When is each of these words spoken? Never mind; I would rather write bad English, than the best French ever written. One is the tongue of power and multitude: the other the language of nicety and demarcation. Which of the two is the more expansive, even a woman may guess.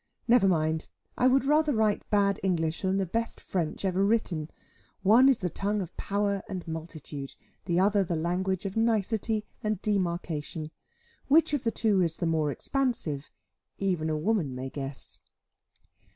Never 0.27 0.47
mind; 0.47 0.87
I 1.15 1.27
would 1.27 1.45
rather 1.45 1.75
write 1.75 2.09
bad 2.09 2.39
English, 2.41 2.81
than 2.81 2.97
the 2.97 3.05
best 3.05 3.39
French 3.39 3.85
ever 3.85 4.03
written. 4.03 4.49
One 5.03 5.29
is 5.29 5.37
the 5.37 5.49
tongue 5.51 5.79
of 5.79 5.95
power 5.95 6.41
and 6.49 6.67
multitude: 6.67 7.35
the 7.65 7.79
other 7.79 8.03
the 8.03 8.15
language 8.15 8.65
of 8.65 8.75
nicety 8.75 9.45
and 9.63 9.79
demarcation. 9.83 10.71
Which 11.27 11.53
of 11.53 11.63
the 11.63 11.71
two 11.71 12.01
is 12.01 12.15
the 12.17 12.25
more 12.25 12.51
expansive, 12.51 13.29
even 13.77 14.09
a 14.09 14.17
woman 14.17 14.55
may 14.55 14.71
guess. 14.71 15.19